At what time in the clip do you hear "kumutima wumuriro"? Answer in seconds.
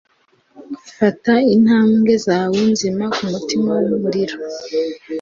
3.15-4.37